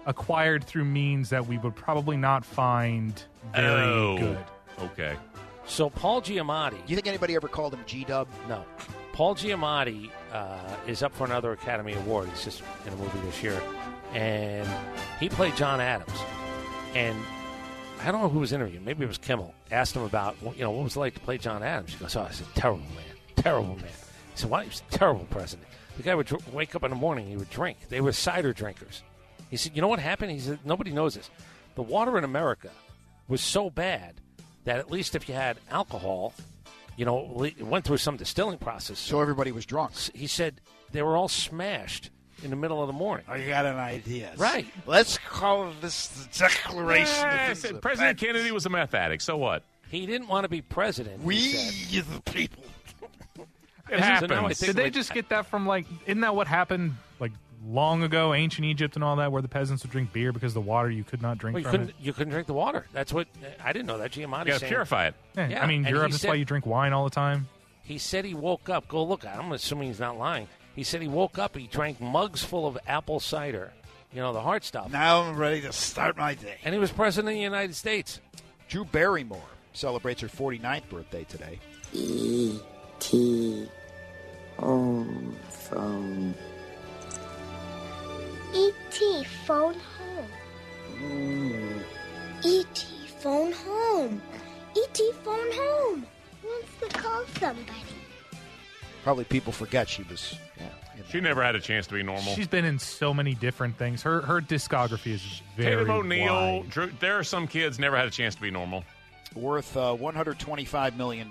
[0.06, 3.22] acquired through means that we would probably not find
[3.54, 4.18] very Oh.
[4.18, 4.38] good.
[4.80, 5.16] Okay.
[5.66, 6.72] So Paul Giamatti.
[6.72, 8.28] Do you think anybody ever called him G-Dub?
[8.48, 8.64] No.
[9.14, 12.30] Paul Giamatti uh, is up for another Academy Award.
[12.30, 13.60] He's just in a movie this year.
[14.14, 14.68] And
[15.20, 16.14] he played John Adams.
[16.94, 17.18] And
[18.04, 18.86] I don't know who was interviewing.
[18.86, 19.56] Maybe it was Kimmel.
[19.72, 21.94] Asked him about, you know, what was it like to play John Adams?
[21.94, 23.15] He goes, oh, he's a terrible man.
[23.36, 23.86] Terrible man.
[23.86, 23.92] He
[24.36, 24.64] said, why?
[24.64, 25.68] He was a terrible president.
[25.98, 27.78] The guy would dr- wake up in the morning, he would drink.
[27.90, 29.02] They were cider drinkers.
[29.50, 30.32] He said, you know what happened?
[30.32, 31.30] He said, nobody knows this.
[31.76, 32.72] The water in America
[33.28, 34.16] was so bad
[34.66, 36.34] that at least if you had alcohol,
[36.98, 39.00] you know, it went through some distilling process.
[39.00, 39.94] So everybody was drunk.
[40.14, 40.60] He said
[40.92, 42.10] they were all smashed
[42.44, 43.26] in the middle of the morning.
[43.30, 44.34] I got an idea.
[44.38, 44.68] Right.
[44.86, 47.82] Let's call this the Declaration of Independence.
[47.82, 49.24] President Kennedy was a meth addict.
[49.24, 49.64] So what?
[49.90, 51.22] He didn't want to be president.
[51.22, 52.64] We, the people.
[53.90, 54.60] It So now I happens.
[54.60, 55.86] think, Did they like, just get that from like?
[56.06, 57.32] Isn't that what happened like
[57.68, 60.62] long ago, ancient Egypt and all that, where the peasants would drink beer because the
[60.62, 61.90] water you could not drink Well, you from couldn't.
[61.90, 61.96] it?
[62.00, 62.86] You couldn't drink the water.
[62.94, 63.28] That's what
[63.64, 64.12] I didn't know that.
[64.12, 65.16] Giamatti You got to purify it.
[65.36, 66.08] Yeah, Yeah, I mean, and Europe.
[66.08, 67.48] he That's said- why you drink wine all the time.
[67.84, 68.88] He said he woke up.
[68.88, 69.26] Go look.
[69.26, 70.48] I'm assuming he's not lying.
[70.76, 71.56] He said he woke up.
[71.56, 73.72] He drank mugs full of apple cider.
[74.12, 74.92] You know the hard stuff.
[74.92, 76.58] Now I'm ready to start my day.
[76.64, 78.20] And he was president of the United States.
[78.68, 79.44] Drew Barrymore
[79.74, 81.60] celebrates her 49th birthday today.
[83.06, 83.70] E.T.
[84.58, 86.34] Home phone.
[88.54, 89.24] E.T.
[89.46, 90.30] phone home.
[92.44, 92.86] E.T.
[93.20, 94.22] phone home.
[94.76, 95.12] E.T.
[95.24, 96.06] phone home.
[96.44, 97.72] Wants to call somebody.
[99.04, 100.36] Probably people forget she was.
[101.10, 102.34] She never had a chance to be normal.
[102.34, 104.02] She's been in so many different things.
[104.02, 106.62] Her her discography is very Tatum O'Neal.
[106.62, 106.70] wide.
[106.72, 108.84] Drew, there are some kids never had a chance to be normal.
[109.36, 111.30] Worth uh, $125 million.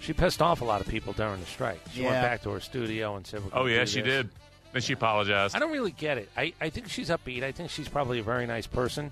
[0.00, 1.80] She pissed off a lot of people during the strike.
[1.92, 4.22] She went back to her studio and said, We're Oh gonna yeah, do she this."
[4.24, 4.28] did.
[4.72, 5.54] Then she apologized.
[5.54, 6.28] I don't really get it.
[6.36, 7.42] I, I think she's upbeat.
[7.42, 9.10] I think she's probably a very nice person.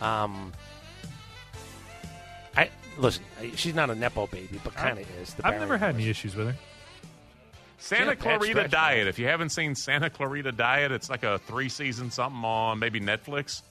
[0.00, 0.52] Um,
[2.56, 3.22] I listen.
[3.40, 5.34] I- She's not a nepo baby, but kind of is.
[5.34, 6.00] The I've never had Barrymores.
[6.02, 6.56] any issues with her.
[7.78, 9.06] Santa Yeah, Clarita stretch, Diet.
[9.06, 13.00] If you haven't seen Santa Clarita Diet, it's like a three season something on maybe
[13.00, 13.62] Netflix.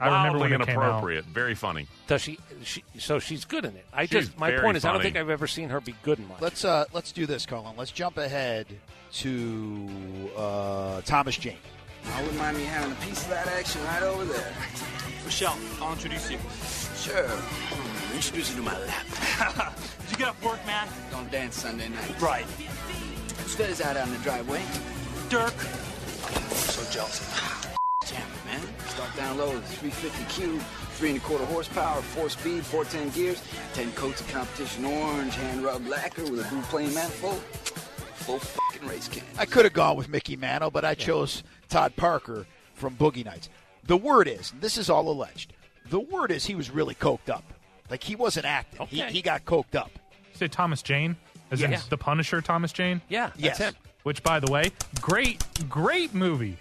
[0.00, 0.82] I remember Wildly when it came out.
[0.84, 1.24] inappropriate.
[1.26, 1.86] Very funny.
[2.06, 2.82] Does she, she?
[2.98, 3.86] So she's good in it.
[3.92, 5.94] I She's just my very point is I don't think I've ever seen her be
[6.02, 6.40] good in much.
[6.40, 7.76] Let's uh, let's do this, Colin.
[7.76, 8.66] Let's jump ahead
[9.14, 9.88] to
[10.36, 11.56] uh, Thomas Jane.
[12.12, 14.52] I wouldn't mind me having a piece of that action right over there.
[15.24, 16.38] Michelle, I'll introduce you.
[16.96, 17.26] Sure.
[17.28, 19.74] Hmm, Introduce you to my lap.
[20.02, 20.86] Did you get off work, man?
[21.10, 22.20] Don't dance Sunday night.
[22.20, 22.44] Right.
[23.42, 24.62] Whose is out on the driveway?
[25.28, 25.54] Dirk.
[26.52, 27.20] So jealous.
[28.06, 28.68] Damn it, man.
[28.88, 30.58] Start down low with 350 Q,
[30.96, 33.42] three and a quarter horsepower, four speed, 410 gears,
[33.74, 37.40] 10 coats of competition orange, hand rub lacquer with a blue plane manifold.
[38.24, 39.22] Full fucking race can.
[39.38, 43.48] I could have gone with Mickey Mantle, but I chose Todd Parker from Boogie Nights.
[43.86, 45.52] The word is, and this is all alleged,
[45.90, 47.44] the word is he was really coked up.
[47.90, 48.86] Like he wasn't acting.
[48.86, 49.12] He, Okay.
[49.12, 49.90] he got coked up.
[50.32, 51.16] You say Thomas Jane,
[51.50, 51.80] as in Yeah.
[51.90, 53.02] the Punisher, Thomas Jane.
[53.10, 53.58] yeah, Yes.
[53.58, 53.74] him.
[54.04, 56.56] Which, by the way, great, great movie.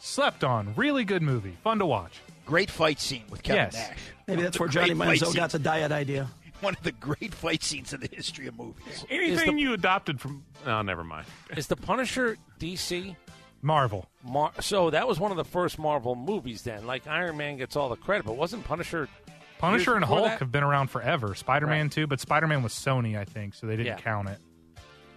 [0.00, 2.20] Slept on, really good movie, fun to watch.
[2.46, 3.74] Great fight scene with Kevin Yes.
[3.74, 3.98] Nash.
[4.26, 6.28] Maybe that's where Johnny Manziel got scenes- the diet idea.
[6.60, 9.04] One of the great fight scenes in the history of movies.
[9.10, 10.44] Anything you adopted from?
[10.66, 11.26] Oh, never mind.
[11.56, 13.14] Is the Punisher DC?
[13.62, 14.06] Marvel.
[14.24, 16.62] Mar- so that was one of the first Marvel movies.
[16.62, 19.08] Then, like Iron Man gets all the credit, but wasn't Punisher?
[19.58, 20.38] Punisher and Hulk that?
[20.38, 21.34] have been around forever.
[21.34, 21.92] Spider Man Right.
[21.92, 23.96] too, but Spider Man was Sony, I think, so they didn't Yeah.
[23.96, 24.38] count it.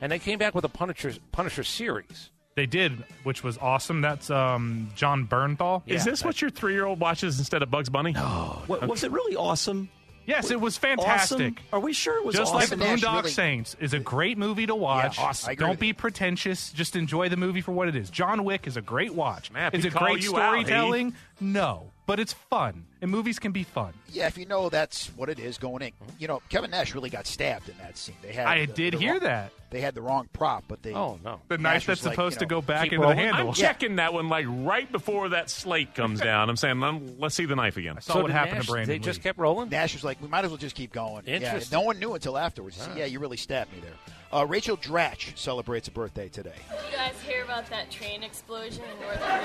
[0.01, 2.30] And they came back with a Punisher Punisher series.
[2.55, 4.01] They did, which was awesome.
[4.01, 5.83] That's um, Jon Bernthal.
[5.87, 8.11] Is this what your three year old watches instead of Bugs Bunny?
[8.11, 8.61] No.
[8.67, 9.89] What, Was it really awesome?
[10.25, 11.53] Yes, it was fantastic.
[11.53, 11.65] Awesome?
[11.73, 12.79] Are we sure it was Just awesome?
[12.79, 15.17] like Nash Boondock really- Saints is a great movie to watch.
[15.17, 15.55] Yeah, awesome.
[15.55, 16.71] Don't be pretentious.
[16.71, 18.09] Just enjoy the movie for what it is.
[18.09, 19.47] John Wick is a great watch.
[19.49, 21.15] Snap, is it called great you out, storytelling?
[21.39, 23.93] no, but it's fun, and movies can be fun.
[24.11, 25.91] Yeah, if you know that's what it is going in.
[26.19, 28.15] You know, Kevin Nash really got stabbed in that scene.
[28.21, 29.51] They had I the- did the hear wrong- that.
[29.69, 32.15] They had the wrong prop, but they Oh no, The Nash knife was that's like,
[32.15, 33.17] supposed you to go back into the rolling.
[33.19, 33.47] handle.
[33.47, 36.49] I'm checking that one like right before that slate comes down.
[36.49, 37.95] I'm saying, let's see the knife again.
[37.95, 38.93] I saw So what happened Nash- to Brandon.
[38.93, 39.69] They just kept rolling.
[39.69, 41.23] Nash was like, we might as well just keep going.
[41.25, 42.75] Yeah, no one knew until afterwards.
[42.75, 43.93] He said, Yeah, you really stabbed me there.
[44.37, 46.51] Uh, Rachel Dratch celebrates a birthday today.
[46.69, 49.37] Did You guys hear about that train explosion in North Korea?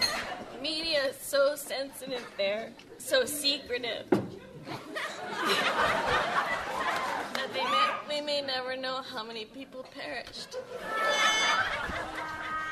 [0.60, 4.04] Media is so sensitive there, so secretive.
[4.10, 4.20] that
[7.54, 10.56] they may, we may never know how many people perished.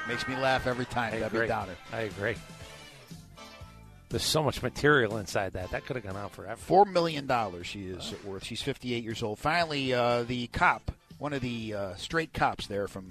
[0.06, 1.14] Makes me laugh every time.
[1.14, 1.46] I Debbie agree.
[1.48, 1.76] Downer.
[1.92, 2.34] I agree.
[4.10, 5.70] There's so much material inside that.
[5.70, 6.56] That could have gone on forever.
[6.56, 8.44] Four million dollars she is worth.
[8.44, 9.38] She's 58 years old.
[9.38, 13.08] Finally, uh, the cop, one of the uh, straight cops there from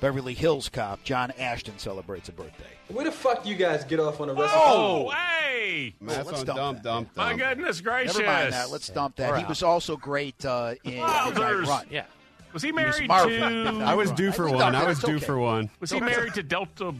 [0.00, 2.64] Beverly Hills cop, John Ashton, celebrates a birthday.
[2.88, 4.60] Where the fuck do you guys get off on a recipe?
[4.64, 5.94] Oh, hey!
[6.00, 8.16] Mass let's on dump dump, dump, My goodness gracious!
[8.16, 8.70] Never mind that.
[8.70, 9.30] Let's dump that.
[9.30, 11.66] We're He was also great uh, in Midnight Wowzers.
[11.66, 11.86] Run.
[11.90, 12.04] Yeah.
[12.52, 13.80] Was he He was married to?
[13.84, 14.74] I was due for think one.
[14.74, 15.26] I was due okay.
[15.26, 15.68] for one.
[15.80, 16.94] Was he married to Delta?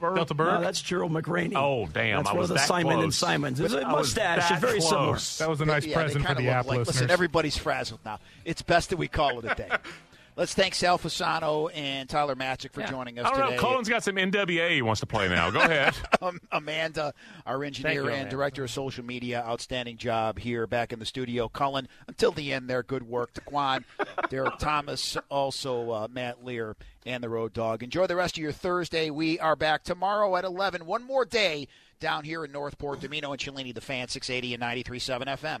[0.00, 0.16] Burke?
[0.16, 0.54] Delta Burke?
[0.54, 1.52] No, that's Gerald McRaney.
[1.54, 2.18] Oh, damn!
[2.18, 3.14] That's I one was of the that Simon and.
[3.14, 3.58] Simons.
[3.58, 4.48] There's a I was mustache.
[4.48, 5.38] that It's very close.
[5.38, 6.96] That was a nice Yeah, present for the look app like, listeners.
[6.96, 8.18] Listen, everybody's frazzled now.
[8.44, 9.70] It's best that we call it a day.
[10.40, 13.56] Let's thank Sal Fasano and Tyler Matzek for joining us I don't today.
[13.56, 13.60] know.
[13.62, 15.50] Colin's got some NWA he wants to play now.
[15.50, 15.92] Go ahead.
[16.22, 17.12] um, Amanda,
[17.44, 18.30] our engineer you, and Amanda.
[18.30, 21.46] director of social media, outstanding job here back in the studio.
[21.50, 23.34] Cullen, until the end there, good work.
[23.34, 23.84] Taquan,
[24.30, 26.74] Derek Thomas, also uh, Matt Lear,
[27.04, 27.82] and the Road Dog.
[27.82, 29.10] Enjoy the rest of your Thursday.
[29.10, 30.86] We are back tomorrow at 11.
[30.86, 31.68] One more day
[32.00, 35.60] down here in Northport, Dimino and Cellini, the fan, 680 and 93.7 FM.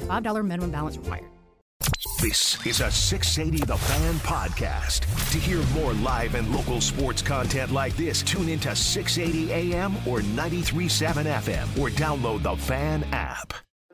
[0.01, 1.25] $5 minimum balance required.
[2.21, 4.99] This is a 680 The Fan podcast.
[5.31, 10.19] To hear more live and local sports content like this, tune into 680 AM or
[10.19, 13.53] 93.7 FM or download the Fan app.